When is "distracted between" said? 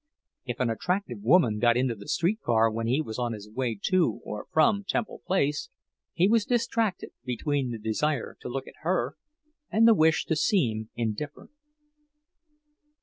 6.43-7.69